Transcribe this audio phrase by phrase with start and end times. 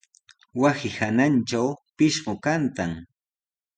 [0.59, 2.91] Wasi hanantraw pishqu kantan.